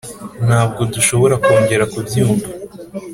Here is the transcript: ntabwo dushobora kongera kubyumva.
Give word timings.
ntabwo 0.45 0.81
dushobora 0.93 1.35
kongera 1.43 1.83
kubyumva. 1.93 2.47